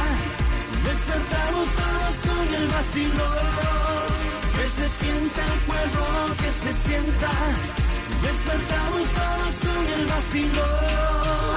Despertamos 0.86 1.68
todos 1.76 2.16
con 2.24 2.48
el 2.56 2.68
vacilón. 2.70 3.97
Se 4.78 4.88
sienta 4.90 5.42
el 5.54 5.60
pueblo, 5.62 6.36
que 6.38 6.52
se 6.52 6.72
sienta. 6.88 7.30
Despertamos 8.22 9.08
todos 9.10 9.56
con 9.66 9.88
el 10.00 10.06
vacilón. 10.06 10.70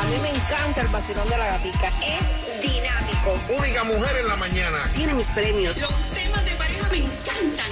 A 0.01 0.05
mí 0.07 0.17
me 0.23 0.31
encanta 0.31 0.81
el 0.81 0.89
vacilón 0.89 1.29
de 1.29 1.37
la 1.37 1.47
gatica. 1.47 1.89
Es 2.01 2.63
dinámico. 2.63 3.39
Única 3.59 3.85
mujer 3.85 4.17
en 4.21 4.27
la 4.29 4.37
mañana. 4.37 4.91
Tiene 4.97 5.13
mis 5.13 5.27
premios. 5.33 5.77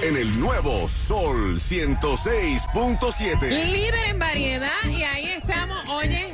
En 0.03 0.17
el 0.17 0.39
nuevo 0.39 0.87
Sol 0.87 1.59
106.7. 1.59 3.41
Líder 3.41 4.05
en 4.05 4.19
variedad 4.19 4.85
y 4.87 5.01
ahí 5.01 5.29
estamos, 5.29 5.83
oye, 5.89 6.27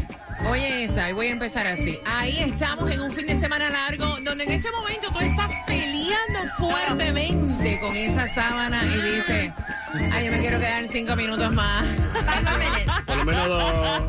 oye 0.50 0.84
esa, 0.84 1.10
y 1.10 1.14
voy 1.14 1.28
a 1.28 1.32
empezar 1.32 1.66
así. 1.68 2.00
Ahí 2.06 2.40
estamos 2.40 2.92
en 2.92 3.00
un 3.00 3.12
fin 3.12 3.28
de 3.28 3.38
semana 3.38 3.70
largo 3.70 4.18
donde 4.22 4.44
en 4.44 4.52
este 4.52 4.70
momento 4.72 5.10
tú 5.10 5.20
estás 5.20 5.52
fuertemente 6.58 7.80
con 7.80 7.96
esa 7.96 8.28
sábana 8.28 8.84
y 8.86 9.02
dices, 9.02 9.52
ay, 10.12 10.26
yo 10.26 10.32
me 10.32 10.40
quiero 10.40 10.60
quedar 10.60 10.88
cinco 10.88 11.16
minutos 11.16 11.52
más. 11.54 11.86
Por 13.06 13.26
menos 13.26 13.48
dos. 13.48 14.04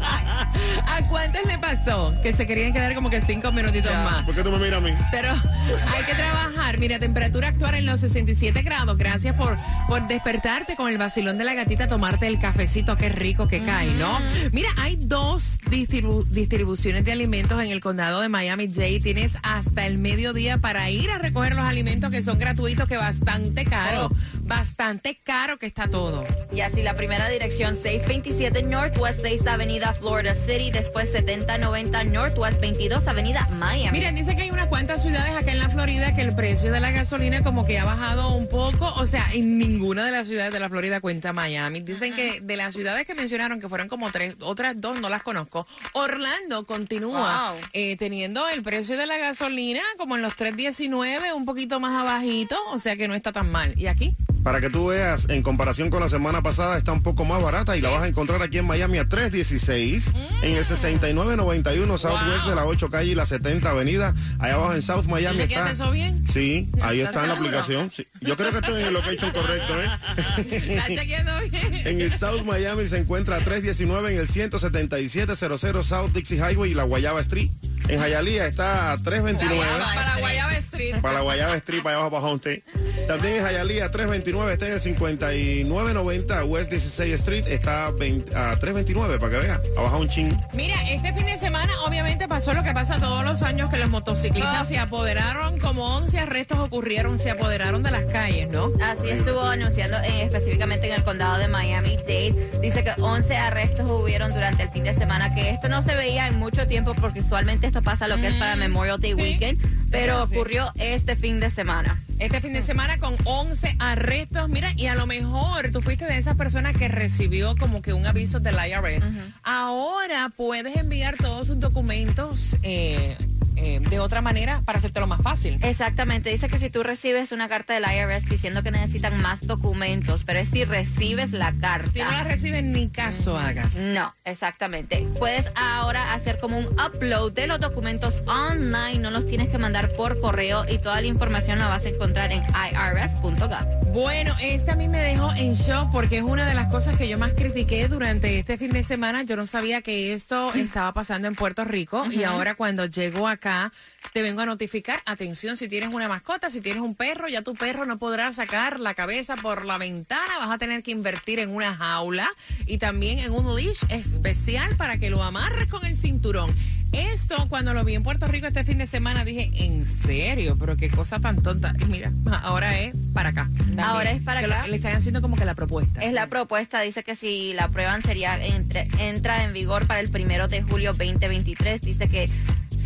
¿A 0.87 1.07
cuántos 1.09 1.45
le 1.47 1.59
pasó 1.59 2.15
que 2.23 2.33
se 2.33 2.47
querían 2.47 2.73
quedar 2.73 2.95
como 2.95 3.11
que 3.11 3.21
cinco 3.23 3.53
minutitos 3.53 3.93
más? 3.93 4.25
¿Por 4.25 4.35
qué 4.35 4.43
tú 4.43 4.51
me 4.51 4.59
miras 4.59 4.79
a 4.79 4.81
mí? 4.81 4.93
Pero 5.11 5.31
hay 5.33 6.05
que 6.05 6.15
trabajar. 6.15 6.79
Mira, 6.79 6.99
temperatura 6.99 7.49
actual 7.49 7.75
en 7.75 7.87
los 7.87 8.01
67 8.01 8.63
grados. 8.63 8.97
Gracias 8.97 9.35
por, 9.35 9.57
por 9.89 10.07
despertarte 10.09 10.77
con 10.77 10.89
el 10.89 10.99
vacilón 10.99 11.39
de 11.39 11.45
la 11.45 11.55
gatita, 11.55 11.87
tomarte 11.89 12.27
el 12.27 12.39
cafecito. 12.39 12.97
Qué 12.97 13.09
rico 13.09 13.49
que 13.49 13.63
cae, 13.63 13.93
¿no? 13.95 14.19
Mira, 14.53 14.69
hay 14.79 14.97
dos 14.97 15.59
distribu- 15.71 16.25
distribuciones 16.27 17.05
de 17.05 17.13
alimentos 17.13 17.61
en 17.61 17.69
el 17.71 17.81
condado 17.81 18.21
de 18.21 18.29
Miami-Dade. 18.29 19.01
Tienes 19.01 19.33
hasta 19.43 19.87
el 19.87 19.99
mediodía 19.99 20.59
para 20.59 20.89
ir 20.91 21.11
a 21.11 21.19
recoger 21.19 21.55
los 21.55 21.65
alimentos 21.65 22.11
que 22.11 22.23
son 22.23 22.39
gratuitos, 22.39 22.89
que 22.89 22.97
bastante 22.97 23.65
caro. 23.65 24.11
Bastante 24.43 25.19
caro 25.23 25.59
que 25.59 25.67
está 25.67 25.89
todo. 25.89 26.25
Y 26.53 26.61
así 26.61 26.83
la 26.83 26.95
primera 26.95 27.29
dirección, 27.29 27.77
627 27.77 28.63
Northwest 28.63 29.21
6 29.23 29.47
Avenida 29.47 29.93
Florida 29.93 30.35
City, 30.45 30.71
después 30.71 31.11
7090 31.11 32.05
Northwest 32.05 32.61
22 32.61 33.07
Avenida 33.07 33.47
Miami. 33.53 33.99
Miren, 33.99 34.15
dice 34.15 34.37
que 34.37 34.43
hay 34.43 34.51
unas 34.51 34.67
cuantas 34.67 35.03
ciudades 35.03 35.35
acá 35.35 35.53
en 35.53 35.59
la 35.59 35.69
Florida 35.69 36.15
que 36.15 36.23
el 36.23 36.35
precio 36.35 36.71
de 36.73 36.81
la 36.81 36.91
gasolina 36.91 37.43
como 37.43 37.65
que 37.65 37.79
ha 37.79 37.85
bajado 37.85 38.35
un 38.35 38.49
poco. 38.49 38.93
O 38.97 39.07
sea, 39.07 39.27
en 39.33 39.59
ninguna 39.59 40.05
de 40.05 40.11
las 40.13 40.27
ciudades 40.27 40.53
de 40.53 40.61
la 40.61 40.69
Florida 40.69 41.01
cuenta 41.01 41.33
Miami. 41.33 41.81
Dicen 41.81 42.13
que 42.15 42.41
de 42.41 42.57
las 42.57 42.75
ciudades 42.75 43.07
que 43.07 43.15
mencionaron, 43.15 43.61
que 43.61 43.69
fueron 43.69 43.89
como 43.89 44.11
tres, 44.11 44.35
otras 44.41 44.81
dos 44.81 45.01
no 45.01 45.09
las 45.09 45.23
conozco. 45.23 45.67
Orlando 45.93 46.67
continúa 46.67 47.53
Wow. 47.53 47.61
eh, 47.73 47.97
teniendo 47.97 48.49
el 48.49 48.63
precio 48.63 48.97
de 48.97 49.07
la 49.07 49.17
gasolina 49.19 49.81
como 49.97 50.17
en 50.17 50.23
los 50.23 50.35
3.19, 50.37 51.35
un 51.35 51.45
poquito 51.45 51.81
más 51.81 52.01
abajito. 52.01 52.57
O 52.73 52.79
sea 52.79 52.97
que 52.97 53.09
no 53.09 53.15
está 53.15 53.33
tan 53.33 53.51
mal. 53.51 53.73
¿Y 53.79 53.87
aquí? 53.87 54.15
Para 54.47 54.61
que 54.61 54.71
tú 54.71 54.87
veas, 54.87 55.27
en 55.29 55.43
comparación 55.43 55.91
con 55.91 55.99
la 55.99 56.09
semana 56.09 56.41
pasada, 56.41 56.79
está 56.79 56.93
un 56.93 57.03
poco 57.03 57.25
más 57.25 57.43
barata 57.43 57.77
y 57.77 57.81
la 57.81 57.91
vas 57.91 58.05
a 58.05 58.07
encontrar 58.07 58.41
aquí 58.43 58.59
en 58.59 58.65
Miami 58.65 58.99
a 58.99 59.09
316, 59.09 60.13
en 60.41 60.55
el 60.55 60.65
6991 60.65 61.99
Southwest 61.99 62.47
de 62.47 62.55
la 62.55 62.65
8 62.65 62.89
calle 62.89 63.11
y 63.11 63.15
la 63.17 63.27
70 63.27 63.69
avenida. 63.69 64.15
Allá 64.39 64.55
abajo 64.55 64.75
en 64.75 64.83
South 64.83 65.07
Miami 65.09 65.39
¿Te 65.39 65.49
quedaste 65.49 65.73
está. 65.73 65.85
eso 65.85 65.91
bien? 65.93 66.25
Sí, 66.29 66.71
ahí 66.81 67.01
¿Estás 67.01 67.17
está 67.17 67.23
en 67.23 67.29
la 67.31 67.35
aplicación. 67.35 67.91
Sí. 67.91 68.07
Yo 68.21 68.37
creo 68.37 68.53
que 68.53 68.59
estoy 68.59 68.83
en 68.83 68.87
el 68.87 68.95
location 68.95 69.33
correcto, 69.33 69.75
¿Estás 69.81 70.39
¿eh? 70.39 71.05
bien? 71.51 71.75
En 71.85 72.01
el 72.03 72.17
South 72.17 72.45
Miami 72.45 72.87
se 72.87 72.99
encuentra 72.99 73.39
a 73.39 73.41
319 73.41 74.13
en 74.13 74.19
el 74.21 74.29
17700 74.29 75.85
South 75.85 76.13
Dixie 76.13 76.37
Highway 76.39 76.71
y 76.71 76.75
la 76.75 76.85
Guayaba 76.85 77.21
Street. 77.23 77.51
En 77.89 78.01
Hialeah 78.01 78.47
está 78.47 78.93
a 78.93 78.97
329. 78.97 79.65
Para 79.95 80.19
Guayaba 80.19 80.57
Street. 80.57 81.01
Para 81.01 81.21
Guayaba 81.21 81.57
Street, 81.57 81.83
para 81.83 81.97
allá 81.97 82.07
abajo 82.07 82.17
para 82.17 82.33
Homestead. 82.33 82.63
También 83.07 83.37
en 83.37 83.45
Hialeah 83.47 83.89
329, 83.91 84.53
está 84.53 84.67
en 84.67 84.73
el 84.75 84.81
5990 84.81 86.45
West 86.45 86.71
16 86.71 87.15
Street, 87.15 87.47
está 87.47 87.91
20 87.93 88.37
a 88.37 88.57
329 88.59 89.19
para 89.19 89.33
que 89.33 89.39
vea, 89.39 89.61
abajo 89.77 89.99
un 90.01 90.09
ching. 90.09 90.37
Mira, 90.55 90.75
este 90.91 91.13
fin 91.13 91.27
de 91.27 91.39
semana 91.39 91.73
obviamente 91.87 92.27
pasó 92.29 92.53
lo 92.53 92.63
que 92.63 92.73
pasa 92.73 92.99
todos 92.99 93.25
los 93.25 93.43
años 93.43 93.71
que 93.71 93.77
los 93.79 93.89
motociclistas 93.91 94.69
se 94.69 94.79
apoderaron, 94.79 95.59
como 95.59 95.97
11 95.97 96.19
arrestos 96.19 96.59
ocurrieron, 96.59 97.19
se 97.19 97.31
apoderaron 97.31 97.83
de 97.83 97.91
las 97.91 98.05
calles, 98.07 98.49
¿no? 98.49 98.73
Así 98.83 99.09
estuvo 99.11 99.43
anunciando 99.43 99.99
eh, 99.99 100.23
específicamente 100.25 100.87
en 100.89 100.95
el 100.95 101.05
condado 101.05 101.39
de 101.39 101.49
Miami-Dade. 101.49 102.51
Dice 102.61 102.83
que 102.85 102.93
11 103.01 103.37
arrestos 103.37 103.91
hubieron 103.91 104.31
durante 104.33 104.65
el 104.65 104.71
fin 104.71 104.85
de 104.85 104.95
semana, 104.95 105.35
que 105.35 105.51
esto 105.51 105.69
no 105.69 105.83
se 105.83 105.95
veía 105.95 106.27
en 106.27 106.39
mucho 106.39 106.67
tiempo 106.67 106.93
porque 107.01 107.21
usualmente 107.21 107.69
esto 107.69 107.83
pasa 107.83 108.09
lo 108.09 108.17
que 108.17 108.29
es 108.29 108.35
para 108.35 108.57
Memorial 108.57 109.01
Day 109.01 109.15
Mm, 109.15 109.17
sí. 109.17 109.23
Weekend, 109.23 109.86
pero 109.97 110.23
ocurrió 110.23 110.73
este 110.77 111.17
fin 111.17 111.41
de 111.41 111.51
semana. 111.51 112.03
Este 112.19 112.41
fin 112.41 112.53
de 112.53 112.63
semana 112.63 112.99
con 112.99 113.17
11 113.25 113.77
arrestos. 113.79 114.49
Mira, 114.49 114.73
y 114.77 114.87
a 114.87 114.95
lo 114.95 115.07
mejor 115.07 115.71
tú 115.71 115.81
fuiste 115.81 116.05
de 116.05 116.19
esas 116.19 116.37
personas 116.37 116.77
que 116.77 116.89
recibió 116.89 117.55
como 117.57 117.83
que 117.83 117.93
un 117.93 118.07
aviso 118.07 118.41
del 118.41 118.57
IRS. 118.57 119.05
Ahora 119.43 120.31
puedes 120.37 120.77
enviar 120.77 121.17
todos 121.17 121.47
sus 121.47 121.59
documentos 121.59 122.57
eh, 122.63 123.17
eh, 123.57 123.81
de 123.81 123.99
otra 124.01 124.21
manera 124.21 124.63
para 124.65 124.79
hacértelo 124.79 125.07
más 125.07 125.23
fácil. 125.23 125.59
Exactamente, 125.63 126.31
dice 126.31 126.49
que 126.49 126.59
si 126.59 126.71
tú 126.71 126.83
recibes 126.83 127.33
una 127.33 127.49
carta 127.49 127.75
del 127.75 127.85
IRS 127.85 128.27
diciendo 128.27 128.63
que 128.63 128.71
necesitan 128.71 129.21
más 129.21 129.41
documentos, 129.47 130.25
pero 130.25 130.39
es 130.39 130.49
si 130.49 130.65
recibes 130.65 131.33
la 131.33 131.53
carta. 131.53 131.91
Si 131.93 132.01
no 132.01 132.11
la 132.11 132.25
recibes, 132.25 132.63
ni 132.63 132.89
caso 132.89 133.37
hagas. 133.37 133.77
No, 133.77 134.15
exactamente. 134.25 135.07
Puedes 135.19 135.51
ahora 135.55 136.15
hacer 136.15 136.39
como 136.39 136.59
un 136.59 136.67
upload 136.67 137.33
de 137.33 137.47
los 137.47 137.61
documentos 137.61 138.23
online, 138.27 138.99
no 138.99 139.11
los 139.11 139.27
tienes 139.27 139.49
que 139.49 139.59
mandar 139.59 139.93
por 139.93 140.21
correo 140.21 140.65
y 140.69 140.79
toda 140.79 141.01
la 141.01 141.07
información 141.07 141.59
la 141.59 141.69
vas 141.69 141.87
a 141.87 141.89
encontrar 141.89 142.33
en 142.33 142.43
irs.gov. 142.43 143.86
Bueno, 143.97 144.35
este 144.43 144.73
a 144.73 144.77
mí 144.77 144.89
me 144.89 144.99
dejó 144.99 145.33
en 145.37 145.55
shock 145.55 145.91
porque 145.91 146.19
es 146.19 146.23
una 146.23 146.47
de 146.47 146.53
las 146.53 146.71
cosas 146.71 146.99
que 146.99 147.09
yo 147.09 147.17
más 147.17 147.33
critiqué 147.33 147.89
durante 147.89 148.39
este 148.39 148.59
fin 148.59 148.71
de 148.71 148.83
semana. 148.83 149.23
Yo 149.23 149.39
no 149.39 149.47
sabía 149.47 149.81
que 149.81 150.13
esto 150.13 150.53
estaba 150.55 150.93
pasando 150.93 151.29
en 151.29 151.35
Puerto 151.35 151.65
Rico 151.65 152.05
y 152.11 152.23
ahora 152.25 152.57
cuando 152.57 152.85
llego 152.85 153.27
acá 153.27 153.73
te 154.13 154.21
vengo 154.21 154.43
a 154.43 154.47
notificar, 154.47 155.01
atención, 155.07 155.57
si 155.57 155.67
tienes 155.67 155.95
una 155.95 156.09
mascota, 156.09 156.51
si 156.51 156.61
tienes 156.61 156.83
un 156.83 156.95
perro, 156.95 157.27
ya 157.29 157.41
tu 157.41 157.55
perro 157.55 157.87
no 157.87 157.97
podrá 157.97 158.35
sacar 158.35 158.81
la 158.81 158.93
cabeza 158.93 159.35
por 159.37 159.65
la 159.65 159.79
ventana, 159.79 160.41
vas 160.41 160.51
a 160.51 160.59
tener 160.59 160.83
que 160.83 160.91
invertir 160.91 161.39
en 161.39 161.49
una 161.49 161.75
jaula 161.75 162.29
y 162.67 162.77
también 162.77 163.21
en 163.21 163.33
un 163.33 163.57
leash 163.57 163.83
especial 163.89 164.77
para 164.77 164.99
que 164.99 165.09
lo 165.09 165.23
amarres 165.23 165.69
con 165.71 165.87
el 165.87 165.97
cinturón. 165.97 166.55
Esto, 166.93 167.47
cuando 167.49 167.75
lo 167.75 167.85
vi 167.85 167.95
en 167.95 168.03
Puerto 168.03 168.27
Rico 168.27 168.47
este 168.47 168.65
fin 168.65 168.79
de 168.79 168.87
semana, 168.87 169.25
dije, 169.25 169.51
¿en 169.55 169.85
serio? 169.85 170.57
Pero 170.59 170.77
qué 170.77 170.89
cosa 170.89 171.19
tan 171.21 171.43
tonta. 171.43 171.75
Y 171.81 171.85
mira, 171.87 172.13
ahora 172.43 172.79
es 172.79 172.95
para 173.13 173.31
acá. 173.31 173.51
También. 173.59 173.81
Ahora 173.81 174.11
es 174.13 174.23
para 174.23 174.41
Que 174.41 174.47
lo- 174.47 174.55
acá. 174.55 174.69
le 174.69 174.77
están 174.77 174.95
haciendo 174.97 175.21
como 175.21 175.37
que 175.37 175.45
la 175.45 175.55
propuesta. 175.55 176.03
Es 176.03 176.13
la 176.13 176.29
propuesta, 176.29 176.81
dice 176.81 177.03
que 177.05 177.15
si 177.15 177.53
la 177.53 177.69
prueban 177.69 178.03
sería 178.03 178.43
entre- 178.45 178.89
entra 178.99 179.45
en 179.45 179.53
vigor 179.53 179.87
para 179.87 180.01
el 180.01 180.11
primero 180.11 180.49
de 180.49 180.63
julio 180.63 180.93
2023. 180.95 181.81
Dice 181.83 182.09
que 182.09 182.31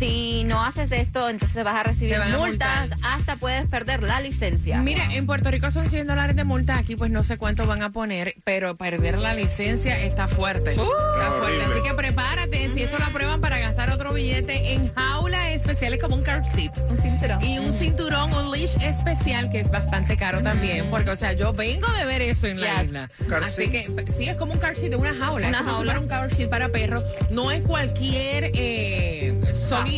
si 0.01 0.43
no 0.45 0.63
haces 0.65 0.91
esto, 0.91 1.29
entonces 1.29 1.63
vas 1.63 1.75
a 1.75 1.83
recibir 1.83 2.15
a 2.15 2.25
multas, 2.39 2.89
multar. 2.89 2.97
hasta 3.03 3.35
puedes 3.35 3.67
perder 3.67 4.01
la 4.01 4.19
licencia. 4.19 4.81
Mira, 4.81 5.05
en 5.13 5.27
Puerto 5.27 5.51
Rico 5.51 5.69
son 5.69 5.87
100 5.87 6.07
dólares 6.07 6.35
de 6.35 6.43
multa, 6.43 6.79
aquí 6.79 6.95
pues 6.95 7.11
no 7.11 7.21
sé 7.21 7.37
cuánto 7.37 7.67
van 7.67 7.83
a 7.83 7.91
poner, 7.91 8.33
pero 8.43 8.75
perder 8.75 9.19
la 9.19 9.35
licencia 9.35 9.99
está 9.99 10.27
fuerte. 10.27 10.71
está 10.71 11.31
fuerte. 11.37 11.63
Así 11.65 11.87
que 11.87 11.93
prepárate, 11.93 12.71
si 12.71 12.81
esto 12.81 12.97
lo 12.97 13.05
aprueban 13.05 13.41
para 13.41 13.59
gastar 13.59 13.91
otro 13.91 14.11
billete 14.11 14.73
en 14.73 14.91
jaulas 14.91 15.49
especiales 15.49 16.01
como 16.01 16.15
un 16.15 16.23
car 16.23 16.47
seat. 16.47 16.71
un 16.89 16.97
cinturón. 16.99 17.43
Y 17.45 17.59
un 17.59 17.71
cinturón, 17.71 18.33
un 18.33 18.51
leash 18.51 18.75
especial 18.81 19.51
que 19.51 19.59
es 19.59 19.69
bastante 19.69 20.17
caro 20.17 20.41
también, 20.41 20.89
porque 20.89 21.11
o 21.11 21.15
sea, 21.15 21.33
yo 21.33 21.53
vengo 21.53 21.87
de 21.91 22.05
ver 22.05 22.23
eso 22.23 22.47
en 22.47 22.59
la 22.59 22.83
isla. 22.83 23.11
Car 23.29 23.43
Así 23.43 23.67
seat. 23.67 23.71
que 23.71 24.13
sí, 24.17 24.27
es 24.27 24.35
como 24.37 24.53
un 24.53 24.59
car 24.59 24.75
seat 24.75 24.89
de 24.89 24.95
una 24.95 25.13
jaula, 25.13 25.47
Una 25.49 25.57
es 25.59 25.63
como 25.63 25.77
si 25.77 25.83
jaula. 25.85 25.99
un 25.99 26.07
car 26.07 26.33
seat 26.33 26.49
para 26.49 26.69
perros. 26.69 27.05
No 27.29 27.51
es 27.51 27.61
cualquier 27.61 28.49
eh, 28.55 29.39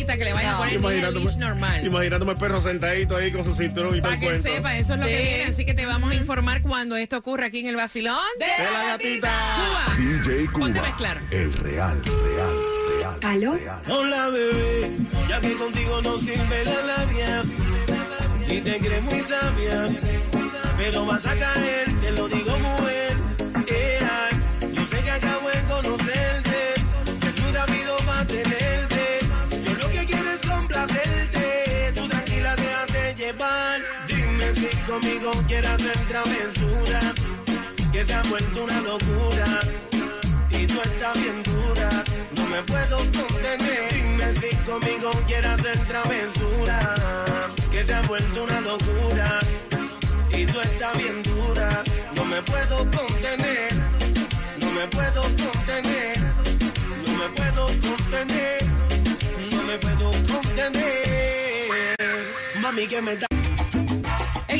que 0.02 0.24
le 0.24 0.32
vayan 0.32 0.54
a 0.54 0.58
poner 0.58 0.80
ni 0.80 1.22
el 1.22 1.38
normal. 1.38 1.86
imaginándome 1.86 2.32
el 2.32 2.38
perro 2.38 2.60
sentadito 2.60 3.16
ahí 3.16 3.30
con 3.30 3.44
su 3.44 3.54
cinturón 3.54 3.96
y 3.96 4.00
todo 4.00 4.10
Para 4.10 4.14
el 4.14 4.20
que 4.20 4.26
cuento. 4.26 4.48
sepa, 4.48 4.76
eso 4.76 4.94
es 4.94 5.00
lo 5.00 5.06
que 5.06 5.16
Sí. 5.16 5.22
viene. 5.22 5.44
Así 5.44 5.64
que 5.64 5.74
te 5.74 5.86
vamos 5.86 6.10
a 6.10 6.14
informar 6.14 6.62
cuando 6.62 6.96
esto 6.96 7.16
ocurra 7.18 7.46
aquí 7.46 7.60
en 7.60 7.66
el 7.66 7.76
vacilón 7.76 8.16
de, 8.38 8.44
De 8.46 8.70
la 8.72 8.84
gatita. 8.86 9.32
Cuba. 9.56 9.96
DJ 9.96 10.48
Ponte 10.52 10.78
a 10.78 10.82
Cuba. 10.82 10.88
mezclar. 10.88 11.22
El 11.30 11.52
real, 11.54 12.02
real, 12.04 12.58
real. 12.98 13.18
¿Aló? 13.22 13.54
real. 13.54 13.82
Hola 13.88 14.28
bebé, 14.30 14.90
ya 15.28 15.40
que 15.40 15.54
contigo 15.54 16.02
no 16.02 16.18
sirve 16.18 16.64
la 16.64 16.82
labia 16.86 17.42
y 18.48 18.60
te 18.60 18.78
crees 18.78 19.02
muy 19.02 19.20
sabia, 19.20 19.88
pero 20.76 21.06
vas 21.06 21.24
a 21.26 21.34
caer, 21.36 21.92
te 22.00 22.10
lo 22.12 22.28
digo 22.28 22.43
conmigo 35.04 35.32
quieres 35.46 35.70
hacer 35.70 35.98
travesura, 36.08 37.00
que 37.92 38.04
se 38.04 38.14
ha 38.14 38.22
vuelto 38.22 38.64
una 38.64 38.80
locura 38.80 39.60
y 40.50 40.66
tú 40.66 40.80
estás 40.80 41.14
bien 41.14 41.42
dura. 41.42 42.04
No 42.34 42.46
me 42.46 42.62
puedo 42.62 42.96
contener. 42.96 43.92
Dime 43.92 44.32
si 44.40 44.56
conmigo 44.64 45.10
quieres 45.26 45.50
hacer 45.50 45.78
travesura. 45.86 46.94
Que 47.70 47.84
se 47.84 47.92
ha 47.92 48.00
vuelto 48.02 48.44
una 48.44 48.60
locura. 48.60 49.40
Y 50.32 50.46
tú 50.46 50.60
estás 50.60 50.96
bien 50.96 51.22
dura. 51.22 51.84
No 52.14 52.24
me 52.24 52.40
puedo 52.42 52.78
contener. 52.90 53.74
No 54.58 54.70
me 54.72 54.86
puedo 54.88 55.22
contener. 55.22 56.18
No 57.04 57.12
me 57.18 57.28
puedo 57.28 57.66
contener. 57.66 58.64
No 59.52 59.62
me 59.64 59.78
puedo 59.78 60.10
contener. 60.32 61.04
Mami, 62.60 62.86
que 62.86 63.02
me 63.02 63.16
da. 63.16 63.33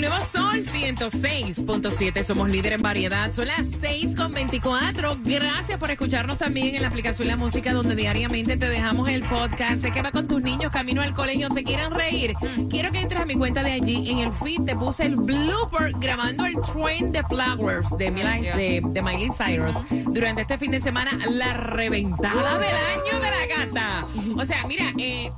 Nuevo 0.07 0.23
Sol 0.27 0.63
106.7. 0.63 2.25
Somos 2.25 2.51
líder 2.51 2.75
en 2.75 2.83
variedad. 2.83 3.33
Son 3.33 3.47
las 3.47 3.61
6.24. 3.81 5.19
Gracias 5.25 5.79
por 5.79 5.91
escucharnos 5.91 6.37
también 6.37 6.75
en 6.75 6.83
la 6.83 6.89
aplicación 6.89 7.27
La 7.27 7.39
Música, 7.39 7.73
donde 7.73 7.97
diariamente 7.97 8.59
te 8.59 8.69
dejamos 8.69 9.09
el 9.09 9.23
podcast. 9.23 9.79
Sé 9.79 9.93
que 9.93 10.03
va 10.03 10.11
con 10.11 10.29
tus 10.29 10.43
niños 10.43 10.71
camino 10.71 11.01
al 11.01 11.15
colegio. 11.15 11.49
Se 11.51 11.65
quieren 11.65 11.91
reír. 11.91 12.35
Quiero 12.69 12.93
que 12.93 13.01
entres 13.01 13.23
a 13.23 13.25
mi 13.25 13.35
cuenta 13.35 13.63
de 13.63 13.73
allí. 13.73 14.11
En 14.11 14.19
el 14.19 14.31
feed 14.31 14.65
te 14.67 14.77
puse 14.77 15.07
el 15.07 15.17
blooper 15.17 15.93
grabando 15.99 16.45
el 16.45 16.57
Train 16.61 17.11
de 17.11 17.23
Flowers 17.23 17.89
de, 17.97 18.11
Miley, 18.11 18.43
de, 18.43 18.83
de 18.85 19.03
Miley 19.03 19.31
Cyrus. 19.31 19.75
Durante 20.13 20.43
este 20.43 20.59
fin 20.59 20.73
de 20.73 20.83
semana, 20.83 21.13
la 21.31 21.55
reventada 21.55 22.59
del 22.59 22.75
año 22.75 23.21
de 23.23 23.31
la 23.31 23.47
gata. 23.57 24.07
O 24.37 24.45
sea, 24.45 24.67
mira, 24.67 24.93
eh, 24.99 25.33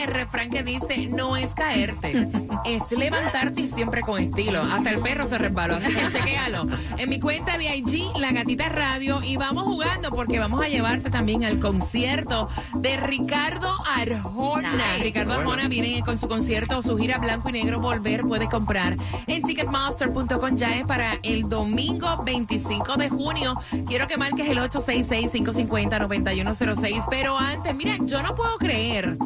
el 0.00 0.08
refrán 0.08 0.50
que 0.50 0.62
dice: 0.62 1.06
no 1.06 1.36
es 1.36 1.54
caerte, 1.54 2.28
es 2.64 2.82
levantarte 2.90 3.62
y 3.62 3.66
siempre 3.66 4.02
con 4.02 4.20
estilo. 4.20 4.62
Hasta 4.62 4.90
el 4.90 5.00
perro 5.00 5.26
se 5.26 5.38
resbaló, 5.38 5.76
así 5.76 5.94
que 5.94 6.08
chequéalo. 6.10 6.66
En 6.96 7.08
mi 7.08 7.20
cuenta 7.20 7.58
de 7.58 7.76
IG, 7.76 8.16
La 8.18 8.32
Gatita 8.32 8.68
Radio, 8.68 9.20
y 9.22 9.36
vamos 9.36 9.64
jugando 9.64 10.10
porque 10.10 10.38
vamos 10.38 10.62
a 10.62 10.68
llevarte 10.68 11.10
también 11.10 11.44
al 11.44 11.58
concierto 11.58 12.48
de 12.74 12.96
Ricardo 12.96 13.72
Arjona. 13.96 14.72
Nice. 14.72 15.04
Ricardo 15.04 15.34
Bueno. 15.34 15.50
Arjona 15.50 15.68
viene 15.68 16.02
con 16.02 16.18
su 16.18 16.28
concierto, 16.28 16.82
su 16.82 16.96
gira 16.96 17.18
blanco 17.18 17.48
y 17.50 17.52
negro 17.52 17.80
Volver, 17.80 18.22
puede 18.22 18.48
comprar 18.48 18.96
en 19.26 19.42
ticketmaster.com 19.42 20.56
ya 20.56 20.76
es 20.76 20.84
para 20.84 21.18
el 21.22 21.48
domingo 21.48 22.22
25 22.24 22.96
de 22.96 23.08
junio. 23.08 23.54
Quiero 23.86 24.06
que 24.06 24.16
marques 24.16 24.48
el 24.48 24.58
866-550-9106. 24.58 27.06
Pero 27.10 27.36
antes, 27.38 27.74
mira, 27.74 27.96
yo 28.02 28.22
no 28.22 28.34
puedo 28.34 28.56
creer 28.58 29.16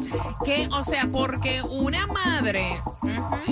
que, 0.45 0.62
o 0.71 0.83
sea, 0.83 1.07
porque 1.11 1.61
una 1.61 2.07
madre, 2.07 2.81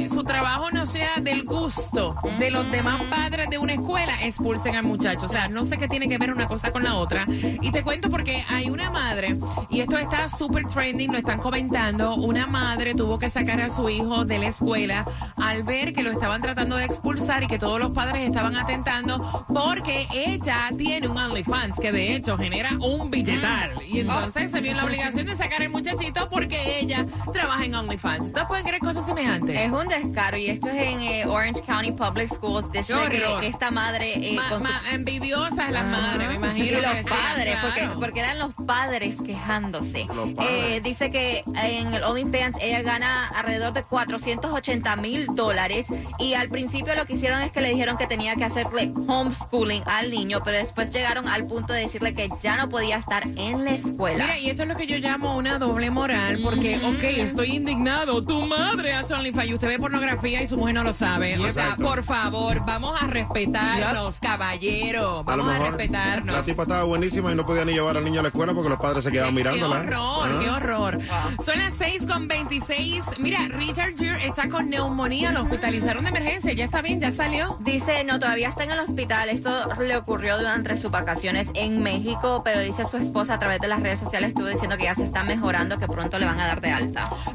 su 0.10 0.24
trabajo 0.24 0.72
no 0.72 0.86
sea 0.86 1.18
del 1.22 1.44
gusto 1.44 2.15
de 2.39 2.51
los 2.51 2.70
demás 2.72 3.01
padres 3.10 3.50
de 3.50 3.58
una 3.58 3.74
escuela, 3.74 4.13
expulsen 4.24 4.75
al 4.75 4.84
muchacho. 4.84 5.25
O 5.25 5.30
sea, 5.30 5.48
no 5.48 5.65
sé 5.65 5.77
qué 5.77 5.88
tiene 5.88 6.08
que 6.08 6.18
ver 6.18 6.32
una 6.32 6.48
cosa 6.48 6.72
con 6.72 6.84
la 6.84 6.96
otra. 6.96 7.25
Y 7.62 7.72
te 7.72 7.84
cuento 7.84 8.10
porque 8.10 8.44
hay 8.50 8.70
una 8.70 8.89
madre, 8.89 9.38
y 9.70 9.82
esto 9.82 9.98
está 9.98 10.30
súper 10.30 10.68
trending, 10.68 11.12
lo 11.12 11.18
están 11.18 11.39
comentando, 11.39 12.15
una 12.15 12.48
madre 12.48 12.94
tuvo 12.96 13.18
que 13.20 13.30
sacar 13.30 13.62
a 13.62 13.70
su 13.70 13.89
hijo 13.89 14.25
de 14.25 14.39
la 14.39 14.48
escuela 14.48 15.06
al 15.38 15.63
ver 15.63 15.94
que 15.94 16.03
lo 16.03 16.12
estaban 16.12 16.41
tratando 16.41 16.75
de 16.75 16.86
expulsar 16.86 17.44
y 17.44 17.48
que 17.48 17.60
todos 17.60 17.80
los 17.80 17.91
padres 17.91 18.25
estaban 18.25 18.56
atentando 18.56 19.46
porque 19.53 20.08
ella 20.13 20.70
tiene 20.77 21.08
un 21.08 21.18
OnlyFans 21.18 21.77
que 21.80 21.91
de 21.91 22.15
hecho 22.15 22.38
genera 22.38 22.72
un 22.80 23.10
billetal. 23.10 23.82
Y 23.86 24.00
entonces 24.00 24.51
se 24.51 24.62
vio 24.62 24.72
en 24.72 24.77
la 24.77 24.86
obligación 24.86 25.25
de 25.25 25.36
sacar 25.36 25.62
al 25.62 25.70
muchachito 25.70 26.30
porque 26.30 26.80
ella 26.80 27.00
trabaja 27.34 27.65
en 27.65 27.75
OnlyFans. 27.75 28.27
¿Ustedes 28.27 28.48
pueden 28.48 28.65
creer 28.65 28.79
cosas 28.81 29.05
semejantes? 29.05 29.58
Es 29.58 29.72
un 29.72 29.88
descaro 29.88 30.38
y 30.38 30.48
es 30.48 30.53
esto 30.62 30.67
es 30.70 30.88
en 30.88 31.01
eh, 31.01 31.25
Orange 31.27 31.62
County 31.62 31.91
Public 31.91 32.34
Schools. 32.36 32.72
Dice 32.72 32.93
que 33.10 33.48
esta 33.48 33.72
madre 33.72 34.13
eh, 34.15 34.36
Ma- 34.36 34.50
con 34.50 34.58
su- 34.60 34.63
ma- 34.65 34.81
envidiosas 34.91 35.72
las 35.72 35.86
madres, 35.86 36.27
me 36.27 36.34
y 36.34 36.38
imagino. 36.38 36.81
los 36.81 36.91
que 36.93 37.03
sí, 37.03 37.10
padres, 37.10 37.58
porque, 37.62 37.79
claro. 37.81 38.00
porque 38.00 38.20
eran 38.20 38.39
los 38.39 38.53
padres 38.65 39.15
quejándose. 39.25 40.05
Los 40.13 40.29
padres. 40.34 40.51
Eh, 40.51 40.81
dice 40.84 41.10
que 41.10 41.43
en 41.55 41.93
el 41.93 42.03
OnlyFans 42.03 42.58
ella 42.62 42.81
gana 42.81 43.27
alrededor 43.29 43.74
de 43.74 43.84
480 43.84 44.96
mil 44.98 45.27
dólares 45.34 45.86
y 46.20 46.34
al 46.36 46.50
principio 46.50 46.93
lo 46.96 47.05
que 47.05 47.13
hicieron 47.13 47.41
es 47.41 47.51
que 47.51 47.62
le 47.62 47.70
dijeron 47.70 47.98
que 47.98 48.08
tenía 48.08 48.36
que 48.36 48.43
hacerle 48.43 48.91
homeschooling 49.08 49.84
al 49.88 50.12
niño, 50.12 50.41
pero 50.43 50.58
después 50.58 50.89
llegaron 50.91 51.27
al 51.27 51.46
punto 51.48 51.74
de 51.74 51.81
decirle 51.81 52.13
que 52.13 52.29
ya 52.41 52.55
no 52.58 52.70
podía 52.70 52.98
estar 52.98 53.24
en 53.36 53.65
la 53.65 53.72
escuela. 53.72 54.25
Mira, 54.25 54.38
y 54.38 54.50
esto 54.50 54.63
es 54.63 54.70
lo 54.70 54.75
que 54.75 54.86
yo 54.88 54.98
llamo 54.98 55.36
una 55.38 55.58
doble 55.58 55.89
moral, 55.91 56.39
porque, 56.43 56.79
ok, 56.95 57.03
estoy 57.03 57.55
indignado, 57.55 58.24
tu 58.24 58.45
madre 58.45 58.93
hace 58.93 59.13
OnlyFans 59.13 59.48
y 59.50 59.53
usted 59.55 59.67
ve 59.67 59.79
pornografía 59.79 60.41
y 60.41 60.48
su 60.48 60.57
mujer 60.57 60.75
no 60.75 60.83
lo 60.83 60.93
sabe. 60.93 61.38
O 61.38 61.41
sea, 61.51 61.63
Exacto. 61.63 61.83
por 61.83 62.03
favor, 62.03 62.62
vamos 62.65 63.01
a 63.01 63.07
respetarnos, 63.07 64.19
caballeros, 64.19 65.24
A 65.27 65.36
lo 65.36 65.43
vamos 65.43 65.48
a, 65.48 65.60
mejor 65.60 65.77
respetarnos. 65.77 66.36
la 66.36 66.43
tipa 66.43 66.63
estaba 66.63 66.83
buenísima 66.83 67.31
y 67.31 67.36
no 67.36 67.45
podía 67.45 67.65
ni 67.65 67.74
llevar 67.74 67.98
al 67.98 68.03
niño 68.03 68.19
a 68.19 68.24
la 68.24 68.29
escuela 68.29 68.53
porque 68.53 68.69
los 68.69 68.79
padres 68.79 69.03
se 69.03 69.12
quedaban 69.12 69.33
mirándola. 69.33 69.81
Qué 69.81 69.88
horror, 69.95 70.27
Ah. 70.27 70.39
qué 70.41 70.50
horror. 70.50 70.98
Son 71.43 71.57
las 71.57 71.74
6 71.77 72.05
con 72.07 72.27
26. 72.27 73.03
Mira, 73.19 73.39
Richard 73.50 73.95
Gere 73.98 74.25
está 74.25 74.48
con 74.48 74.69
neumonía, 74.69 75.31
lo 75.31 75.43
hospitalizaron 75.43 76.03
de 76.03 76.10
emergencia, 76.10 76.53
ya 76.53 76.65
está 76.65 76.81
bien, 76.81 77.00
ya 77.00 77.12
salió. 77.12 77.57
Dice, 77.62 78.03
no, 78.03 78.19
todavía 78.19 78.50
está 78.50 78.63
en 78.63 78.71
el 78.71 78.79
hospital. 78.79 79.29
Esto 79.29 79.51
le 79.79 79.95
ocurrió 79.98 80.38
durante 80.38 80.75
sus 80.77 80.91
vacaciones 80.91 81.48
en 81.53 81.81
México, 81.83 82.41
pero 82.43 82.60
dice 82.62 82.83
su 82.89 82.98
esposa 82.98 83.36
a 83.36 83.39
través 83.39 83.60
de 83.60 83.67
las 83.67 83.81
redes 83.81 84.00
sociales 84.00 84.29
estuvo 84.29 84.48
diciendo 84.48 84.77
que 84.77 84.83
ya 84.83 84.95
se 84.95 85.03
está 85.03 85.24
mejorando, 85.24 85.77
que 85.77 85.88
pronto 85.88 86.19
le 86.19 86.25
van 86.25 86.39
a 86.39 86.48
dar 86.48 86.62
de 86.62 86.71
alta. 86.71 86.80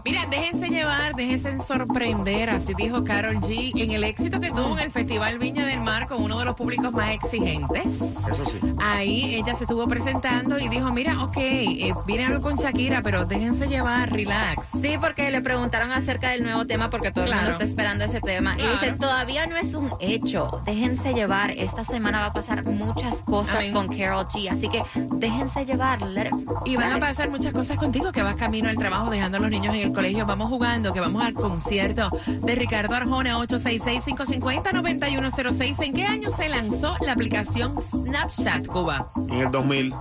Mira, 0.04 0.26
déjense 0.30 0.68
llevar, 0.68 1.14
déjense 1.14 1.58
sorprender, 1.66 2.50
así 2.50 2.74
dijo 2.74 3.04
Carol 3.04 3.36
G, 3.40 3.72
en 3.80 3.90
el 3.90 4.04
éxito 4.04 4.40
que 4.40 4.50
tuvo 4.50 4.72
en 4.78 4.84
el 4.84 4.90
Festival 4.90 5.38
Viña 5.38 5.64
del 5.66 5.80
Mar 5.80 6.06
con 6.06 6.22
uno 6.22 6.38
de 6.38 6.44
los 6.44 6.54
públicos 6.54 6.92
más 6.92 7.10
exigentes. 7.12 7.86
Eso 8.00 8.44
sí. 8.46 8.58
Ahí 8.80 9.34
ella 9.34 9.54
se 9.54 9.64
estuvo 9.64 9.86
presentando 9.86 10.58
y 10.58 10.68
dijo, 10.68 10.92
mira, 10.92 11.22
ok, 11.24 11.36
eh, 11.36 11.94
viene 12.06 12.26
algo 12.26 12.40
con 12.40 12.56
Shakira, 12.56 13.02
pero 13.02 13.24
déjense 13.24 13.68
llevar, 13.68 14.10
relax. 14.12 14.68
Sí, 14.80 14.96
porque 15.00 15.30
le 15.30 15.40
preguntaron 15.40 15.90
acerca 15.92 16.30
del 16.30 16.42
nuevo 16.42 16.66
tema, 16.66 16.90
porque 16.90 17.10
todo 17.10 17.24
el 17.24 17.34
mundo 17.34 17.50
está 17.52 17.64
esperando 17.64 18.04
ese 18.04 18.20
tema. 18.20 18.54
Claro. 18.56 18.70
Y 18.70 18.72
dice, 18.74 18.92
todavía 18.98 19.46
no 19.46 19.56
es 19.56 19.74
un 19.74 19.92
hecho. 20.00 20.60
Déjense 20.64 21.14
llevar. 21.14 21.50
Esta 21.52 21.84
semana 21.84 22.20
va 22.20 22.26
a 22.26 22.32
pasar 22.32 22.64
muchas 22.64 23.14
cosas 23.24 23.56
Amén. 23.56 23.72
con 23.72 23.88
Carol 23.88 24.26
G. 24.28 24.50
Así 24.50 24.68
que 24.68 24.82
déjense 25.12 25.64
llevar. 25.64 26.02
Let 26.02 26.26
it- 26.26 26.34
Y 26.64 26.76
van 26.76 26.92
a 26.92 27.00
pasar 27.00 27.30
muchas 27.30 27.52
cosas 27.52 27.76
contigo, 27.78 28.12
que 28.12 28.22
vas 28.22 28.34
camino 28.36 28.68
al 28.68 28.76
trabajo 28.76 29.10
dejando 29.10 29.35
a 29.36 29.40
los 29.40 29.50
niños 29.50 29.74
en 29.74 29.82
el 29.82 29.92
colegio. 29.92 30.24
Vamos 30.26 30.48
jugando, 30.48 30.92
que 30.92 31.00
vamos 31.00 31.22
al 31.22 31.34
concierto 31.34 32.10
de 32.26 32.54
Ricardo 32.54 32.94
Arjona, 32.94 33.38
866-550-9106. 33.38 35.84
¿En 35.84 35.92
qué 35.92 36.04
año 36.04 36.30
se 36.30 36.48
lanzó 36.48 36.96
la 37.00 37.12
aplicación 37.12 37.80
Snapchat, 37.80 38.66
Cuba? 38.66 39.10
En 39.28 39.40
el 39.40 39.50
2000. 39.50 39.94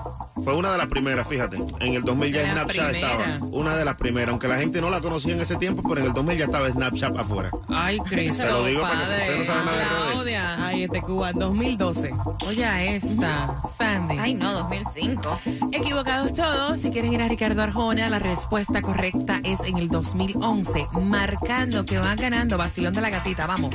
Fue 0.44 0.54
una 0.56 0.72
de 0.72 0.78
las 0.78 0.88
primeras, 0.88 1.28
fíjate. 1.28 1.58
En 1.80 1.94
el 1.96 2.04
2000 2.04 2.34
ya 2.34 2.42
La 2.44 2.52
Snapchat 2.52 2.90
primera. 2.90 3.08
estaba. 3.24 3.46
Una 3.52 3.78
de 3.78 3.86
las 3.86 3.96
primeras. 3.96 4.30
Aunque 4.30 4.48
la 4.48 4.58
gente 4.58 4.82
no 4.82 4.90
la 4.90 5.00
conocía 5.02 5.34
en 5.34 5.42
ese 5.42 5.56
tiempo, 5.56 5.82
pero 5.88 6.02
en 6.02 6.08
el 6.08 6.14
2000 6.14 6.38
ya 6.38 6.46
estaba 6.46 6.70
Snapchat 6.70 7.18
afuera. 7.18 7.52
Ay, 7.70 8.00
Cristo, 8.00 8.44
Te 8.44 8.52
lo 8.52 8.66
digo 8.66 8.82
para 8.82 8.98
que 8.98 9.04
ustedes 9.04 9.40
no 9.40 9.46
saben 9.46 9.66
nada 9.66 9.78
de 9.78 9.84
redes. 9.86 10.12
Claudia. 10.12 10.66
Ay, 10.68 10.84
este 10.84 11.02
Cuba 11.02 11.32
2012. 11.34 12.14
Oye, 12.48 12.66
a 12.66 12.84
esta, 12.84 13.62
Sandy. 13.78 14.18
Ay, 14.20 14.34
no, 14.34 14.54
2005. 14.54 15.40
Equivocados 15.72 16.34
todos. 16.34 16.80
Si 16.82 16.90
quieres 16.90 17.12
ir 17.14 17.22
a 17.22 17.28
Ricardo 17.28 17.62
Arjona, 17.62 18.10
la 18.10 18.20
respuesta 18.20 18.82
correcta 18.82 19.40
es 19.44 19.60
en 19.62 19.78
el 19.78 19.88
2011, 19.88 20.88
marcando 21.02 21.86
que 21.86 21.98
van 21.98 22.18
ganando 22.18 22.58
Basilón 22.58 22.94
de 22.94 23.02
la 23.02 23.10
Gatita. 23.10 23.48
Vamos. 23.48 23.74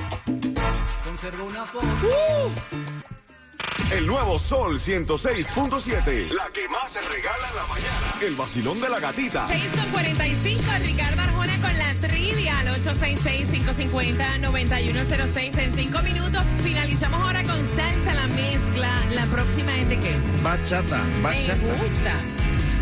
El 3.92 4.06
nuevo 4.06 4.38
Sol 4.38 4.78
106.7. 4.78 6.30
La 6.30 6.48
que 6.52 6.68
más 6.68 6.92
se 6.92 7.00
regala 7.00 7.48
en 7.50 7.56
la 7.56 7.66
mañana. 7.66 8.14
El 8.20 8.36
vacilón 8.36 8.80
de 8.80 8.88
la 8.88 9.00
gatita. 9.00 9.48
6 9.48 9.64
con 9.74 9.90
45, 9.90 10.62
Ricardo 10.84 11.20
Arjona 11.22 11.56
con 11.60 11.76
la 11.76 11.92
trivia 12.08 12.60
al 12.60 12.68
866-550-9106. 12.68 15.58
En 15.58 15.72
5 15.72 16.02
minutos 16.02 16.42
finalizamos 16.62 17.20
ahora 17.20 17.42
con 17.42 17.56
salsa 17.76 18.14
la 18.14 18.28
mezcla. 18.28 18.92
La 19.10 19.26
próxima 19.26 19.76
es 19.80 19.88
de 19.88 19.98
qué? 19.98 20.14
Bachata, 20.42 21.02
Me 21.02 21.20
bachata. 21.22 21.56
gusta. 21.56 22.14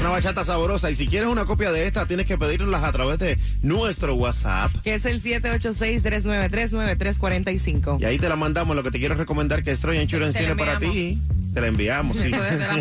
Una 0.00 0.10
bachata 0.10 0.44
sabrosa. 0.44 0.90
Y 0.90 0.96
si 0.96 1.06
quieres 1.06 1.28
una 1.28 1.44
copia 1.44 1.70
de 1.72 1.86
esta, 1.86 2.06
tienes 2.06 2.26
que 2.26 2.38
pedirlas 2.38 2.84
a 2.84 2.92
través 2.92 3.18
de 3.18 3.38
nuestro 3.62 4.14
WhatsApp. 4.14 4.72
Que 4.82 4.94
es 4.94 5.04
el 5.04 5.20
786-393-9345. 5.22 8.00
Y 8.00 8.04
ahí 8.04 8.18
te 8.18 8.28
la 8.28 8.36
mandamos. 8.36 8.76
Lo 8.76 8.82
que 8.82 8.90
te 8.90 8.98
quiero 8.98 9.14
recomendar 9.14 9.62
que 9.62 9.74
Stroy 9.74 9.98
Insurance 9.98 10.38
tiene 10.38 10.56
para 10.56 10.78
ti. 10.78 11.18
Te 11.52 11.60
la 11.60 11.68
enviamos, 11.68 12.16
sí. 12.16 12.24
Entonces 12.26 12.58
te 12.58 12.66
la 12.66 12.76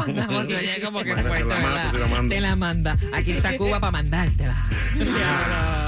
mando. 2.07 2.29
Te 2.29 2.41
la 2.41 2.55
manda. 2.55 2.97
Aquí 3.13 3.31
está 3.31 3.57
Cuba 3.57 3.79
para 3.79 3.91
mandártela. 3.91 4.55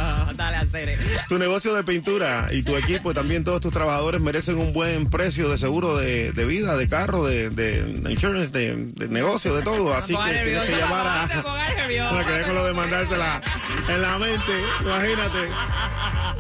Hacer. 0.70 0.98
Tu 1.28 1.38
negocio 1.40 1.74
de 1.74 1.84
pintura 1.84 2.48
y 2.52 2.62
tu 2.64 2.76
equipo, 2.78 3.14
también 3.14 3.44
todos 3.44 3.60
tus 3.62 3.72
trabajadores 3.74 4.22
merecen 4.22 4.58
un 4.58 4.72
buen 4.74 5.10
precio 5.10 5.50
de 5.50 5.58
seguro 5.58 5.98
de, 5.98 6.32
de 6.32 6.46
vida, 6.46 6.78
de 6.78 6.88
carro, 6.88 7.26
de, 7.26 7.50
de 7.50 8.12
insurance, 8.12 8.52
de, 8.52 8.76
de 8.76 9.08
negocio, 9.08 9.56
de 9.56 9.64
todo. 9.64 9.96
Así 9.96 10.16
que 10.16 10.32
tienes 10.44 10.70
que 10.70 10.78
llamar 10.78 11.08
a... 11.08 11.26
No, 11.90 12.26
que 12.26 12.42
con 12.44 12.54
lo 12.56 12.66
de 12.66 12.74
mandársela 12.74 13.42
en 13.88 14.02
la 14.02 14.18
mente, 14.20 14.52
imagínate. 14.82 15.40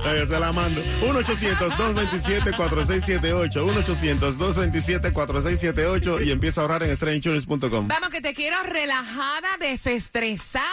Oye, 0.10 0.26
se 0.28 0.40
la 0.40 0.52
mando. 0.54 0.82
1-800-227-4678. 1.02 3.52
1-800-227-4678 3.54 6.26
y 6.26 6.32
empieza 6.32 6.62
a 6.62 6.64
ahorrar 6.64 6.84
en 6.84 6.96
stranginsurance.com. 6.96 7.88
Vamos, 7.88 8.10
que 8.10 8.22
te 8.22 8.34
quiero 8.34 8.58
relajada, 8.64 9.50
desestresada. 9.60 10.64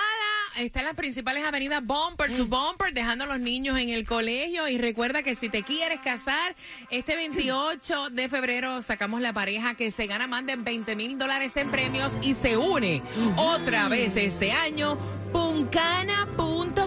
Está 0.58 0.80
en 0.80 0.86
las 0.86 0.94
principales 0.94 1.44
avenidas 1.44 1.84
bumper 1.84 2.34
to 2.34 2.46
bumper, 2.46 2.94
dejando 2.94 3.24
a 3.24 3.26
los 3.26 3.40
niños 3.40 3.78
en 3.78 3.90
el 3.90 4.06
colegio. 4.06 4.66
Y 4.68 4.78
recuerda 4.78 5.22
que 5.22 5.36
si 5.36 5.50
te 5.50 5.62
quieres 5.62 6.00
casar, 6.00 6.56
este 6.90 7.14
28 7.14 8.10
de 8.10 8.28
febrero 8.30 8.80
sacamos 8.80 9.20
la 9.20 9.34
pareja 9.34 9.74
que 9.74 9.90
se 9.90 10.06
gana 10.06 10.26
más 10.26 10.46
de 10.46 10.56
20 10.56 10.96
mil 10.96 11.18
dólares 11.18 11.56
en 11.56 11.70
premios 11.70 12.16
y 12.22 12.32
se 12.32 12.56
une 12.56 13.02
otra 13.36 13.88
vez 13.88 14.16
este 14.16 14.52
año. 14.52 14.96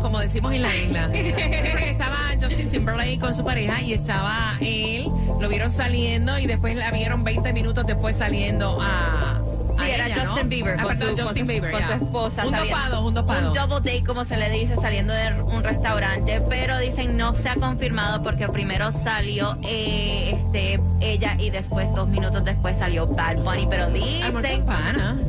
como 0.00 0.18
decimos 0.20 0.52
en 0.54 0.62
la 0.62 0.74
isla. 0.76 1.08
Sí, 1.12 1.32
porque 1.32 1.90
estaba 1.90 2.16
Justin 2.40 2.68
Timberlake 2.68 3.18
con 3.18 3.34
su 3.34 3.44
pareja 3.44 3.80
y 3.82 3.92
estaba 3.94 4.54
él, 4.60 5.08
lo 5.40 5.48
vieron 5.48 5.70
saliendo 5.72 6.38
y 6.38 6.46
después 6.46 6.76
la 6.76 6.90
vieron 6.90 7.24
20 7.24 7.52
minutos 7.52 7.84
después 7.86 8.16
saliendo 8.16 8.78
a... 8.80 9.38
a 9.38 9.42
Sí, 9.84 9.90
era 9.90 10.06
ella, 10.06 10.24
¿no? 10.24 10.30
Justin 10.30 10.48
Bieber, 10.48 10.76
Ah, 10.78 10.82
con, 10.84 10.98
perdón, 10.98 11.08
su, 11.10 11.16
con 11.16 11.26
Justin 11.26 11.44
su- 11.44 11.48
Bieber, 11.52 11.70
con 11.70 11.80
ya. 11.80 11.86
su 11.86 11.92
esposa. 12.04 12.44
Un 12.46 12.50
saliendo- 12.54 12.76
dopado, 12.78 13.06
un 13.06 13.14
dopado. 13.14 13.48
Un 13.48 13.54
double 13.54 13.74
date, 13.92 14.04
como 14.04 14.24
se 14.24 14.36
le 14.36 14.50
dice, 14.50 14.74
saliendo 14.76 15.12
de 15.12 15.42
un 15.42 15.62
restaurante, 15.64 16.40
pero 16.48 16.78
dicen 16.78 17.16
no 17.16 17.34
se 17.34 17.48
ha 17.48 17.54
confirmado 17.56 18.22
porque 18.22 18.48
primero 18.48 18.90
salió 18.92 19.58
eh, 19.62 20.30
este 20.38 20.80
ella 21.00 21.36
y 21.38 21.50
después, 21.50 21.92
dos 21.94 22.08
minutos 22.08 22.42
después, 22.44 22.76
salió 22.78 23.06
Bad 23.06 23.36
Bunny, 23.42 23.66
pero 23.68 23.90
dicen... 23.90 24.64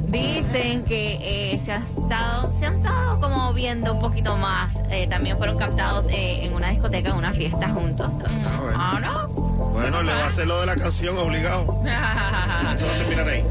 Dicen 0.08 0.84
que 0.86 1.20
eh, 1.54 1.60
se, 1.64 1.74
ha 1.74 1.78
estado, 1.80 2.54
se 2.58 2.66
han 2.66 2.77
como 3.20 3.54
viendo 3.54 3.94
un 3.94 4.00
poquito 4.00 4.38
más. 4.38 4.76
Eh, 4.90 5.08
también 5.08 5.38
fueron 5.38 5.58
captados 5.58 6.06
eh, 6.10 6.40
en 6.46 6.54
una 6.54 6.70
discoteca, 6.70 7.10
en 7.10 7.16
una 7.18 7.34
fiesta 7.34 7.70
juntos. 7.70 8.12
Ah, 8.26 8.60
bueno. 8.62 8.78
Ah, 8.80 9.00
¿no? 9.02 9.28
Bueno, 9.28 10.02
le 10.04 10.12
va 10.12 10.24
a 10.24 10.28
hacer 10.28 10.48
lo 10.48 10.60
de 10.60 10.66
la 10.66 10.76
canción 10.76 11.18
obligado. 11.18 11.64
Eso 11.84 12.86
va 12.86 12.94
a 12.94 12.98
terminar 12.98 13.28
ahí. 13.28 13.44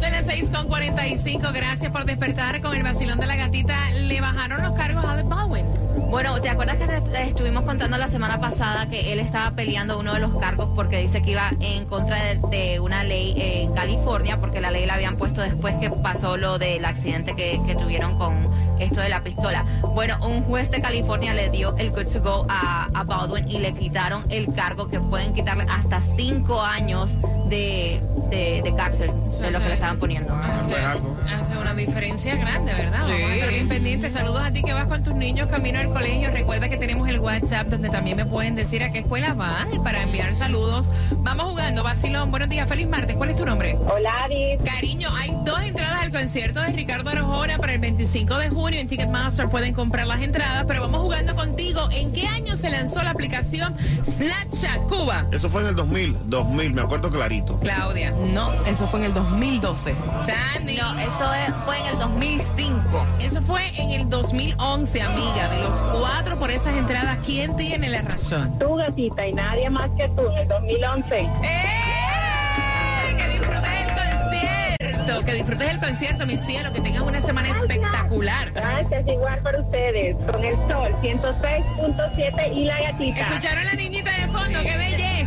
Son 0.00 0.10
las 0.12 0.24
6 0.26 0.50
con 0.50 0.66
45. 0.68 1.48
Gracias 1.52 1.90
por 1.92 2.04
despertar 2.04 2.60
con 2.60 2.74
el 2.76 2.82
vacilón 2.82 3.18
de 3.18 3.26
la 3.26 3.36
gatita. 3.36 3.90
Le 3.92 4.20
bajaron 4.20 4.62
los 4.62 4.72
cargos 4.72 5.04
a 5.04 5.12
Alec 5.12 5.28
Baldwin. 5.28 5.66
Bueno, 6.10 6.38
¿te 6.42 6.50
acuerdas 6.50 6.76
que 6.76 6.86
te- 6.86 7.00
te 7.00 7.22
estuvimos 7.24 7.64
contando 7.64 7.96
la 7.96 8.08
semana 8.08 8.38
pasada 8.38 8.86
que 8.86 9.14
él 9.14 9.20
estaba 9.20 9.50
peleando 9.52 9.98
uno 9.98 10.12
de 10.12 10.20
los 10.20 10.34
cargos 10.36 10.68
porque 10.74 10.98
dice 10.98 11.22
que 11.22 11.30
iba 11.32 11.50
en 11.60 11.86
contra 11.86 12.16
de, 12.22 12.38
de 12.50 12.80
una 12.80 13.02
ley 13.02 13.32
en 13.36 13.72
California, 13.72 14.38
porque 14.38 14.60
la 14.60 14.70
ley 14.70 14.84
la 14.84 14.94
habían 14.94 15.16
puesto 15.16 15.40
después 15.40 15.74
que 15.76 15.88
pasó 15.90 16.36
lo 16.36 16.58
del 16.58 16.84
accidente 16.84 17.34
que, 17.34 17.60
que 17.66 17.74
tuvieron 17.74 18.18
con 18.18 18.50
esto 18.84 19.00
de 19.00 19.08
la 19.08 19.22
pistola? 19.22 19.64
Bueno, 19.94 20.16
un 20.26 20.42
juez 20.42 20.70
de 20.70 20.80
California 20.80 21.34
le 21.34 21.50
dio 21.50 21.76
el 21.76 21.90
good 21.90 22.06
to 22.06 22.20
go 22.20 22.46
a, 22.48 22.88
a 22.92 23.04
Baldwin 23.04 23.48
y 23.48 23.58
le 23.58 23.72
quitaron 23.74 24.24
el 24.30 24.52
cargo 24.54 24.88
que 24.88 25.00
pueden 25.00 25.32
quitarle 25.34 25.66
hasta 25.68 26.00
cinco 26.16 26.60
años 26.60 27.10
de, 27.48 28.02
de- 28.32 28.62
de 28.62 28.74
cárcel 28.74 29.10
de 29.40 29.50
lo 29.50 29.58
que 29.60 29.68
le 29.68 29.74
estaban 29.74 29.98
poniendo. 29.98 30.32
Ah, 30.34 30.60
pues 30.66 30.84
algo. 30.84 31.16
Hace 31.38 31.56
una 31.58 31.74
diferencia 31.74 32.34
grande, 32.36 32.72
¿verdad? 32.72 33.04
Sí. 33.06 33.12
Vamos 33.12 33.30
a 33.30 33.34
estar 33.34 33.48
bien 33.50 33.68
pendientes. 33.68 34.12
Saludos 34.12 34.42
a 34.42 34.50
ti 34.50 34.62
que 34.62 34.72
vas 34.72 34.86
con 34.86 35.02
tus 35.02 35.14
niños 35.14 35.48
camino 35.50 35.78
al 35.78 35.88
colegio. 35.90 36.30
Recuerda 36.30 36.68
que 36.68 36.76
tenemos 36.78 37.08
el 37.08 37.20
WhatsApp 37.20 37.66
donde 37.68 37.90
también 37.90 38.16
me 38.16 38.24
pueden 38.24 38.54
decir 38.54 38.82
a 38.82 38.90
qué 38.90 39.00
escuela 39.00 39.34
van 39.34 39.72
y 39.74 39.78
para 39.78 40.02
enviar 40.02 40.34
saludos. 40.36 40.88
Vamos 41.18 41.46
jugando, 41.50 41.82
Vacilón. 41.82 42.30
Buenos 42.30 42.48
días, 42.48 42.66
feliz 42.68 42.88
martes. 42.88 43.16
¿Cuál 43.16 43.30
es 43.30 43.36
tu 43.36 43.44
nombre? 43.44 43.76
Hola, 43.86 44.24
Ari. 44.24 44.58
Cariño, 44.64 45.08
hay 45.14 45.30
dos 45.44 45.60
entradas 45.62 46.02
al 46.02 46.10
concierto 46.10 46.60
de 46.60 46.68
Ricardo 46.68 47.10
Arjona 47.10 47.58
para 47.58 47.74
el 47.74 47.80
25 47.80 48.38
de 48.38 48.48
junio 48.48 48.80
en 48.80 48.88
Ticketmaster. 48.88 49.48
Pueden 49.48 49.74
comprar 49.74 50.06
las 50.06 50.22
entradas, 50.22 50.64
pero 50.66 50.80
vamos 50.82 51.02
jugando 51.02 51.34
contigo. 51.34 51.80
¿En 51.92 52.12
qué 52.12 52.26
año 52.28 52.56
se 52.56 52.70
lanzó 52.70 53.02
la 53.02 53.10
aplicación 53.10 53.74
Snapchat 54.04 54.78
Cuba? 54.88 55.26
Eso 55.32 55.48
fue 55.50 55.62
en 55.62 55.68
el 55.68 55.76
2000, 55.76 56.16
2000, 56.26 56.72
me 56.74 56.82
acuerdo 56.82 57.10
clarito. 57.10 57.58
Claudia. 57.60 58.12
No, 58.32 58.52
eso 58.66 58.86
fue 58.88 59.00
en 59.00 59.06
el 59.06 59.14
2012. 59.14 59.94
Sandy. 60.26 60.76
No, 60.76 60.98
eso 60.98 61.34
es- 61.34 61.54
fue 61.64 61.78
en 61.78 61.86
el 61.86 61.98
2005. 61.98 63.06
Eso 63.20 63.40
fue 63.42 63.62
en 63.80 63.90
el 63.90 64.08
2011, 64.08 65.02
amiga. 65.02 65.48
De 65.48 65.58
los 65.62 65.82
cuatro 65.84 66.38
por 66.38 66.50
esas 66.50 66.76
entradas, 66.76 67.18
¿quién 67.24 67.56
tiene 67.56 67.88
la 67.88 68.02
razón? 68.02 68.58
Tu 68.58 68.74
gatita 68.76 69.26
y 69.26 69.32
nadie 69.32 69.68
más 69.70 69.90
que 69.96 70.08
tú 70.08 70.22
en 70.30 70.38
el 70.38 70.48
2011. 70.48 71.20
¡Eh! 71.20 73.16
Que 73.16 73.28
disfrutes 73.28 73.70
el 73.70 73.86
concierto. 73.94 75.24
Que 75.24 75.32
disfrutes 75.34 75.70
el 75.70 75.78
concierto, 75.80 76.26
mi 76.26 76.36
cielo. 76.38 76.72
Que 76.72 76.80
tengas 76.80 77.02
una 77.02 77.20
semana 77.22 77.48
espectacular. 77.48 78.50
Gracias, 78.52 79.06
igual 79.06 79.38
para 79.40 79.60
ustedes. 79.60 80.16
Con 80.30 80.44
el 80.44 80.56
sol 80.68 80.94
106.7 81.02 82.52
y 82.54 82.64
la 82.64 82.80
gatita. 82.80 83.20
¿Escucharon 83.20 83.64
la 83.64 83.74
niñita 83.74 84.10
de 84.12 84.26
fondo? 84.28 84.58
¡Qué 84.62 84.76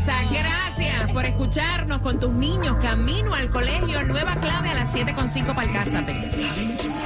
Gracias 0.05 1.11
por 1.11 1.25
escucharnos 1.25 1.99
con 1.99 2.19
tus 2.19 2.31
niños. 2.31 2.77
Camino 2.81 3.33
al 3.33 3.49
colegio. 3.49 4.03
Nueva 4.03 4.35
clave 4.35 4.69
a 4.69 4.75
las 4.75 4.95
7.5 4.95 5.55
para 5.55 5.63
el 5.63 5.73
Cásate. 5.73 7.04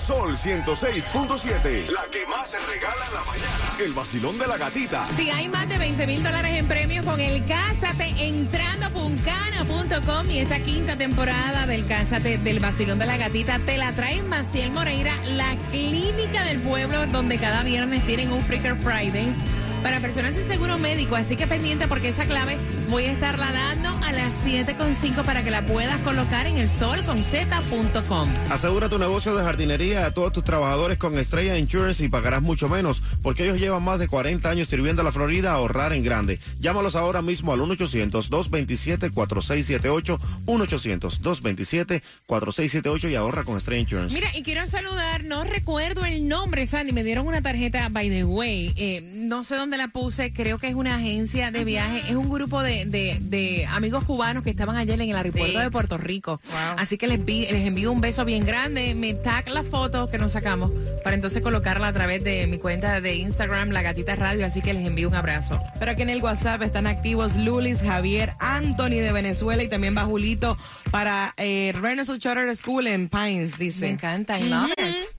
Sol 0.00 0.36
106.7. 0.36 1.90
La 1.90 2.06
que 2.10 2.26
más 2.26 2.50
se 2.50 2.58
regala 2.58 3.06
en 3.06 3.14
la 3.14 3.24
mañana. 3.24 3.76
El 3.78 3.92
vacilón 3.92 4.38
de 4.38 4.46
la 4.46 4.56
gatita. 4.56 5.06
Si 5.16 5.30
hay 5.30 5.48
más 5.48 5.68
de 5.68 5.76
20 5.78 6.06
mil 6.06 6.22
dólares 6.22 6.52
en 6.56 6.66
premios 6.66 7.04
con 7.04 7.20
el 7.20 7.44
Cásate, 7.44 8.14
entrando 8.18 8.86
a 8.86 8.90
puncana.com 8.90 10.30
y 10.30 10.38
esta 10.38 10.58
quinta 10.60 10.96
temporada 10.96 11.66
del 11.66 11.86
Cásate 11.86 12.38
del 12.38 12.60
Vacilón 12.60 12.98
de 12.98 13.06
la 13.06 13.18
Gatita 13.18 13.58
te 13.58 13.76
la 13.76 13.92
trae 13.92 14.22
Maciel 14.22 14.72
Moreira, 14.72 15.14
la 15.26 15.54
clínica 15.70 16.44
del 16.44 16.60
pueblo 16.60 17.06
donde 17.06 17.38
cada 17.38 17.62
viernes 17.62 18.04
tienen 18.06 18.32
un 18.32 18.40
Freaker 18.40 18.76
Fridays 18.76 19.36
para 19.82 20.00
personas 20.00 20.34
sin 20.34 20.48
seguro 20.48 20.78
médico. 20.78 21.16
Así 21.16 21.36
que 21.36 21.46
pendiente 21.46 21.86
porque 21.88 22.08
esa 22.08 22.24
clave 22.24 22.56
voy 22.88 23.04
a 23.04 23.12
estarla 23.12 23.52
dando 23.52 23.90
a 24.04 24.12
las 24.12 24.32
7.5 24.44 25.24
para 25.24 25.44
que 25.44 25.50
la 25.50 25.64
puedas 25.64 25.98
colocar 26.00 26.46
en 26.46 26.58
el 26.58 26.68
sol 26.68 27.02
con 27.04 27.16
z.com. 27.18 28.28
Asegura 28.50 28.88
tu 28.88 28.98
negocio 28.98 29.36
de 29.36 29.44
jardinería 29.44 30.06
a 30.06 30.12
todos 30.12 30.32
tus 30.32 30.44
trabajadores 30.44 30.98
con 30.98 31.16
Estrella 31.18 31.58
Insurance 31.58 32.04
y 32.04 32.08
pagarás 32.08 32.42
mucho 32.42 32.68
menos, 32.68 33.02
porque 33.22 33.44
ellos 33.44 33.58
llevan 33.58 33.82
más 33.82 33.98
de 33.98 34.06
40 34.08 34.50
años 34.50 34.68
sirviendo 34.68 35.02
a 35.02 35.04
la 35.04 35.12
Florida 35.12 35.52
a 35.52 35.54
ahorrar 35.54 35.92
en 35.92 36.02
grande. 36.02 36.38
Llámalos 36.58 36.96
ahora 36.96 37.22
mismo 37.22 37.52
al 37.52 37.60
1-800-227-4678, 37.60 40.18
1-800-227-4678 40.46 43.10
y 43.10 43.14
ahorra 43.14 43.44
con 43.44 43.56
Estrella 43.56 43.82
Insurance. 43.82 44.14
Mira, 44.14 44.36
y 44.36 44.42
quiero 44.42 44.66
saludar, 44.66 45.24
no 45.24 45.44
recuerdo 45.44 46.04
el 46.04 46.28
nombre, 46.28 46.66
Sandy, 46.66 46.92
me 46.92 47.04
dieron 47.04 47.26
una 47.26 47.40
tarjeta, 47.42 47.88
by 47.88 48.10
the 48.10 48.24
way, 48.24 48.74
eh, 48.76 49.00
no 49.00 49.44
sé 49.44 49.56
dónde 49.56 49.69
la 49.76 49.88
puse, 49.88 50.32
creo 50.32 50.58
que 50.58 50.68
es 50.68 50.74
una 50.74 50.96
agencia 50.96 51.50
de 51.50 51.64
viaje, 51.64 52.00
es 52.08 52.16
un 52.16 52.28
grupo 52.28 52.62
de, 52.62 52.84
de- 52.84 53.18
de 53.20 53.66
amigos 53.70 54.04
cubanos 54.04 54.42
que 54.42 54.50
estaban 54.50 54.76
ayer 54.76 55.00
en 55.00 55.10
el 55.10 55.16
aeropuerto 55.16 55.58
Sí. 55.58 55.64
de 55.64 55.70
Puerto 55.70 55.98
Rico. 55.98 56.40
Wow. 56.50 56.76
Así 56.78 56.96
que 56.98 57.06
les, 57.06 57.24
vi- 57.24 57.46
les 57.50 57.66
envío 57.66 57.92
un 57.92 58.00
beso 58.00 58.24
bien 58.24 58.44
grande, 58.44 58.94
me 58.94 59.14
tag 59.14 59.48
la 59.48 59.62
foto 59.62 60.08
que 60.10 60.18
nos 60.18 60.32
sacamos 60.32 60.70
para 61.04 61.14
entonces 61.14 61.42
colocarla 61.42 61.88
a 61.88 61.92
través 61.92 62.22
de 62.24 62.46
mi 62.46 62.58
cuenta 62.58 63.00
de 63.00 63.14
Instagram, 63.16 63.70
La 63.70 63.82
Gatita 63.82 64.16
Radio, 64.16 64.46
así 64.46 64.60
que 64.62 64.72
les 64.72 64.86
envío 64.86 65.08
un 65.08 65.14
abrazo. 65.14 65.60
Pero 65.78 65.90
aquí 65.92 66.02
en 66.02 66.10
el 66.10 66.22
WhatsApp 66.22 66.62
están 66.62 66.86
activos 66.86 67.36
Lulis, 67.36 67.80
Javier, 67.80 68.34
Anthony 68.38 69.00
de 69.00 69.12
Venezuela 69.12 69.62
y 69.62 69.68
también 69.68 69.96
va 69.96 70.02
Julito 70.04 70.56
para 70.90 71.34
eh, 71.36 71.72
Renaissance 71.80 72.20
Charter 72.20 72.54
School 72.56 72.86
en 72.86 73.08
Pines, 73.08 73.58
dice. 73.58 73.80
Me 73.82 73.90
encanta, 73.90 74.38
I 74.38 74.48
love 74.48 74.70
it. 74.72 75.08